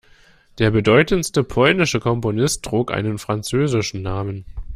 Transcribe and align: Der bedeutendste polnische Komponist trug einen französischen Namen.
Der 0.57 0.71
bedeutendste 0.71 1.43
polnische 1.43 1.99
Komponist 1.99 2.63
trug 2.65 2.91
einen 2.91 3.19
französischen 3.19 4.01
Namen. 4.01 4.45